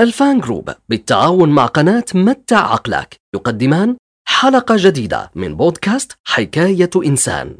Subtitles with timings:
[0.00, 3.96] الفان جروب بالتعاون مع قناة متع عقلك يقدمان
[4.28, 7.54] حلقة جديدة من بودكاست حكاية إنسان.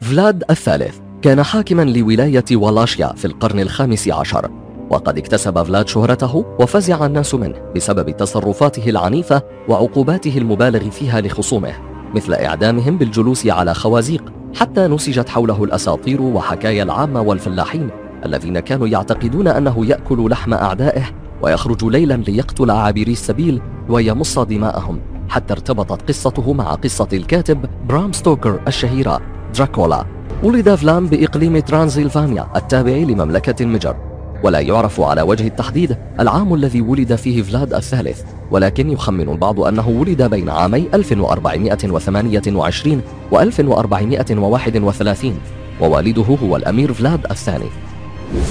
[0.00, 4.50] فلاد الثالث كان حاكما لولاية والاشيا في القرن الخامس عشر
[4.90, 11.74] وقد اكتسب فلاد شهرته وفزع الناس منه بسبب تصرفاته العنيفة وعقوباته المبالغ فيها لخصومه
[12.14, 19.48] مثل إعدامهم بالجلوس على خوازيق حتى نسجت حوله الأساطير وحكايا العامة والفلاحين الذين كانوا يعتقدون
[19.48, 21.02] أنه يأكل لحم أعدائه
[21.42, 25.00] ويخرج ليلا ليقتل عابري السبيل ويمص دماءهم.
[25.28, 29.20] حتى ارتبطت قصته مع قصة الكاتب برام ستوكر الشهيرة
[29.54, 30.04] دراكولا.
[30.42, 33.96] ولد فلام بإقليم ترانزيلفانيا التابع لمملكة المجر.
[34.42, 39.88] ولا يعرف على وجه التحديد العام الذي ولد فيه فلاد الثالث ولكن يخمن البعض أنه
[39.88, 45.34] ولد بين عامي 1428 و 1431
[45.80, 47.85] ووالده هو الأمير فلاد الثاني.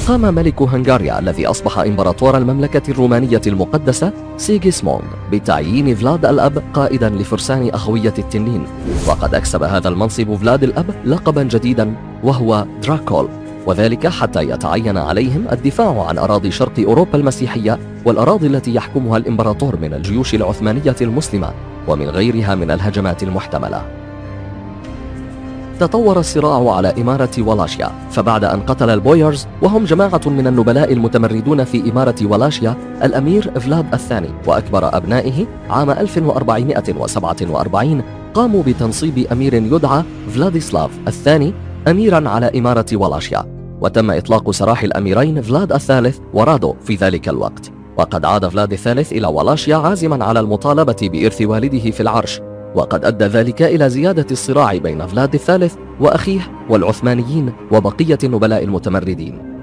[0.08, 7.70] قام ملك هنغاريا الذي أصبح إمبراطور المملكة الرومانية المقدسة سيغيسموند بتعيين فلاد الأب قائدا لفرسان
[7.70, 8.64] أخوية التنين.
[9.08, 13.30] وقد أكسب هذا المنصب فلاد الأب لقبا جديدا وهو دراكول.
[13.66, 19.94] وذلك حتى يتعين عليهم الدفاع عن أراضي شرق أوروبا المسيحية والأراضي التي يحكمها الإمبراطور من
[19.94, 21.50] الجيوش العثمانية المسلمة
[21.88, 24.05] ومن غيرها من الهجمات المحتملة.
[25.80, 31.92] تطور الصراع على إمارة والاشيا فبعد أن قتل البويرز وهم جماعة من النبلاء المتمردون في
[31.92, 38.04] إمارة والاشيا الأمير فلاد الثاني وأكبر أبنائه عام 1447
[38.34, 41.54] قاموا بتنصيب أمير يدعى فلاديسلاف الثاني
[41.88, 47.72] أميرا على إمارة والاشيا وتم إطلاق سراح الأميرين فلاد الثالث ورادو في ذلك الوقت.
[47.98, 52.42] وقد عاد فلاد الثالث إلى والاشيا عازما على المطالبة بإرث والده في العرش.
[52.76, 59.56] وقد أدى ذلك إلى زيادة الصراع بين فلاد الثالث وأخيه والعثمانيين وبقية النبلاء المتمردين.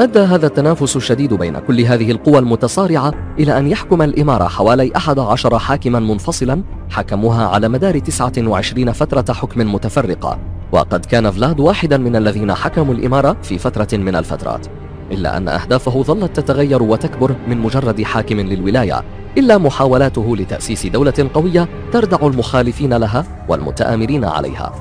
[0.00, 5.18] أدى هذا التنافس الشديد بين كل هذه القوى المتصارعة إلى أن يحكم الإمارة حوالي أحد
[5.18, 10.38] عشر حاكما منفصلا حكموها على مدار 29 فترة حكم متفرقة
[10.72, 14.66] وقد كان فلاد واحدا من الذين حكموا الإمارة في فترة من الفترات.
[15.12, 19.02] إلا أن أهدافه ظلت تتغير وتكبر من مجرد حاكم للولاية
[19.38, 24.72] إلا محاولاته لتأسيس دولة قوية تردع المخالفين لها والمتآمرين عليها.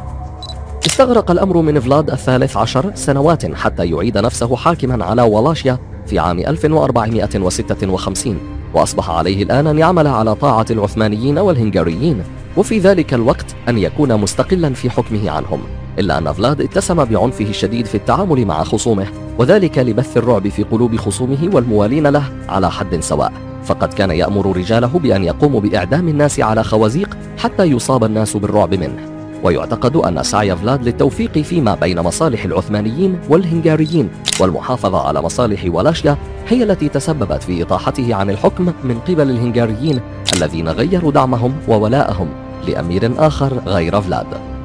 [0.88, 6.40] استغرق الأمر من فلاد الثالث عشر سنوات حتى يعيد نفسه حاكما على والاشيا في عام
[6.40, 8.38] 1456
[8.74, 12.24] وأصبح عليه الآن أن يعمل على طاعة العثمانيين والهنغاريين
[12.58, 15.62] وفي ذلك الوقت أن يكون مستقلا في حكمه عنهم.
[16.00, 20.96] إلا أن فلاد اتسم بعنفه الشديد في التعامل مع خصومه وذلك لبث الرعب في قلوب
[20.96, 23.32] خصومه والموالين له على حد سواء.
[23.64, 29.20] فقد كان يأمر رجاله بأن يقوموا بإعدام الناس على خوازيق حتى يصاب الناس بالرعب منه.
[29.44, 34.10] ويعتقد أن سعي فلاد للتوفيق فيما بين مصالح العثمانيين والهنغاريين
[34.40, 36.18] والمحافظة على مصالح ولاشيا
[36.48, 40.02] هي التي تسببت في إطاحته عن الحكم من قبل الهنغاريين
[40.34, 42.28] الذين غيروا دعمهم وولاءهم
[42.68, 44.59] لأمير آخر غير فلاد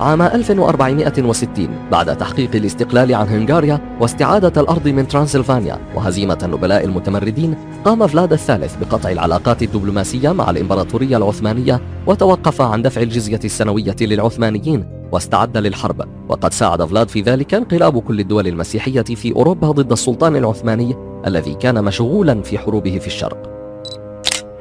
[0.00, 7.54] عام 1460 بعد تحقيق الاستقلال عن هنغاريا واستعادة الأرض من ترانسلفانيا وهزيمة النبلاء المتمردين
[7.84, 14.84] قام فلاد الثالث بقطع العلاقات الدبلوماسية مع الإمبراطورية العثمانية وتوقف عن دفع الجزية السنوية للعثمانيين
[15.12, 16.04] واستعد للحرب.
[16.28, 21.54] وقد ساعد فلاد في ذلك انقلاب كل الدول المسيحية في أوروبا ضد السلطان العثماني الذي
[21.54, 23.47] كان مشغولا في حروبه في الشرق.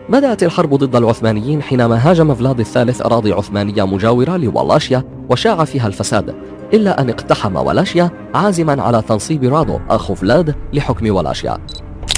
[0.09, 6.35] بدأت الحرب ضد العثمانيين حينما هاجم فلاد الثالث أراضي عثمانية مجاورة لوالاشيا وشاع فيها الفساد
[6.73, 11.57] إلا أن اقتحم والاشيا عازما على تنصيب رادو أخو فلاد لحكم والاشيا.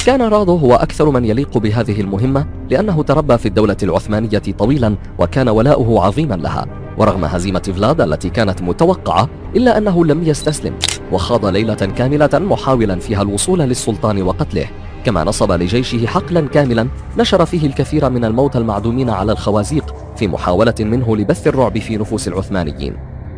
[0.05, 5.49] كان رادو هو أكثر من يليق بهذه المهمة لأنه تربى في الدولة العثمانية طويلا وكان
[5.49, 6.65] ولاؤه عظيما لها.
[6.97, 10.73] ورغم هزيمة فلاد التي كانت متوقعة إلا أنه لم يستسلم
[11.11, 14.65] وخاض ليلة كاملة محاولا فيها الوصول للسلطان وقتله.
[15.05, 16.87] كما نصب لجيشه حقلا كاملا
[17.17, 22.27] نشر فيه الكثير من الموتى المعدومين على الخوازيق في محاولة منه لبث الرعب في نفوس
[22.27, 22.95] العثمانيين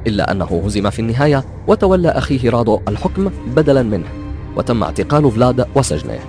[0.08, 4.08] إلا أنه هزم في النهاية وتولى أخيه رادو الحكم بدلا منه
[4.56, 6.20] وتم اعتقال فلاد وسجنه.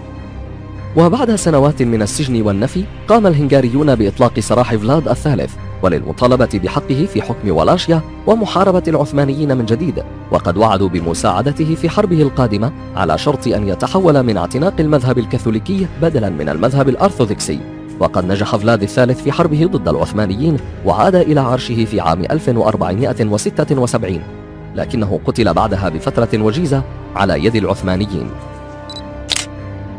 [0.97, 7.51] وبعد سنوات من السجن والنفي قام الهنغاريون بإطلاق سراح فلاد الثالث وللمطالبة بحقه في حكم
[7.57, 14.23] والاشيا ومحاربة العثمانيين من جديد وقد وعدوا بمساعدته في حربه القادمة على شرط أن يتحول
[14.23, 17.61] من اعتناق المذهب الكاثوليكي بدلا من المذهب الأرثوذكسي.
[18.01, 20.57] وقد نجح فلاد الثالث في حربه ضد العثمانيين
[20.87, 24.21] وعاد إلى عرشه في عام 1476
[24.75, 26.83] لكنه قتل بعدها بفترة وجيزة
[27.17, 28.31] على يد العثمانيين.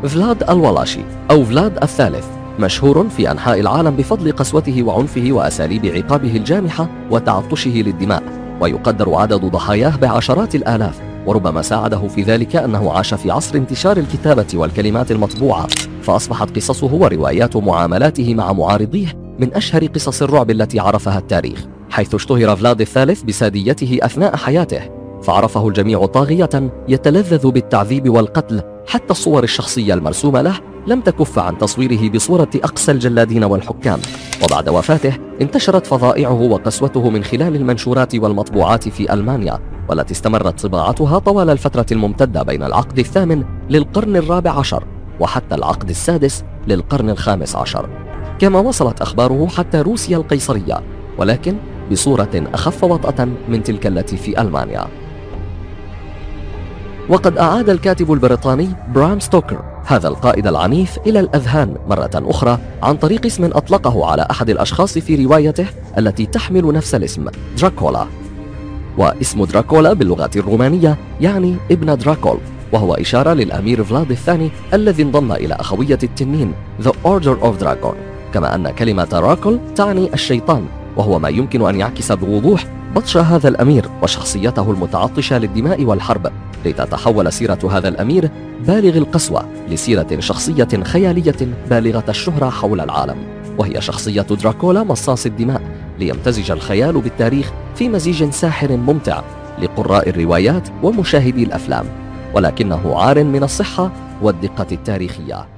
[0.02, 2.26] فلاد الولاشي أو فلاد الثالث.
[2.58, 8.22] مشهور في أنحاء العالم بفضل قسوته وعنفه وأساليب عقابه الجامحة وتعطشه للدماء
[8.60, 14.46] ويقدر عدد ضحاياه بعشرات الآلاف وربما ساعده في ذلك أنه عاش في عصر انتشار الكتابة
[14.54, 15.66] والكلمات المطبوعة
[16.02, 22.56] فأصبحت قصصه وروايات معاملاته مع معارضيه من أشهر قصص الرعب التي عرفها التاريخ حيث اشتهر
[22.56, 24.80] فلاد الثالث بساديته أثناء حياته
[25.22, 32.10] فعرفه الجميع طاغية يتلذذ بالتعذيب والقتل حتى الصور الشخصية المرسومة له لم تكف عن تصويره
[32.10, 33.98] بصورة أقسى الجلادين والحكام.
[34.44, 39.58] وبعد وفاته انتشرت فظائعه وقسوته من خلال المنشورات والمطبوعات في ألمانيا
[39.88, 44.84] والتي استمرت طباعتها طوال الفترة الممتدة بين العقد الثامن للقرن الرابع عشر
[45.20, 47.88] وحتى العقد السادس للقرن الخامس عشر.
[48.38, 50.80] كما وصلت أخباره حتى روسيا القيصرية
[51.18, 51.56] ولكن
[51.90, 54.86] بصورة أخف وطأة من تلك التي في ألمانيا.
[57.08, 63.26] وقد أعاد الكاتب البريطاني برام ستوكر هذا القائد العنيف إلى الأذهان مرة أخرى عن طريق
[63.26, 65.66] اسم أطلقه على أحد الأشخاص في روايته
[65.98, 67.26] التي تحمل نفس الاسم
[67.58, 68.06] دراكولا.
[68.98, 72.38] واسم دراكولا باللغة الرومانية يعني ابن دراكول
[72.72, 76.52] وهو إشارة للأمير فلاد الثاني الذي انضم إلى أخوية التنين
[76.84, 77.94] The Order of Dragon.
[78.34, 80.66] كما أن كلمة دراكول تعني الشيطان
[80.96, 86.32] وهو ما يمكن أن يعكس بوضوح بطش هذا الأمير وشخصيته المتعطشة للدماء والحرب
[86.64, 88.30] لتتحول سيرة هذا الأمير
[88.66, 91.36] بالغ القسوة لسيرة شخصية خيالية
[91.70, 93.16] بالغة الشهرة حول العالم
[93.58, 95.62] وهي شخصية دراكولا مصاص الدماء
[95.98, 99.22] ليمتزج الخيال بالتاريخ في مزيج ساحر ممتع
[99.58, 101.86] لقراء الروايات ومشاهدي الأفلام
[102.34, 103.92] ولكنه عار من الصحة
[104.22, 105.48] والدقة التاريخية.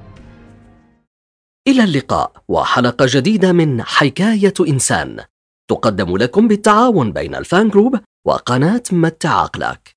[1.67, 5.17] إلى اللقاء وحلقة جديدة من حكاية إنسان.
[5.67, 9.95] تقدم لكم بالتعاون بين الفان جروب وقناة متع عقلك